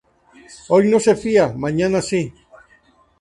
Hoy 0.69 0.89
no 0.89 0.99
se 0.99 1.15
fía, 1.15 1.53
mañana 1.55 2.01
sí 2.01 2.33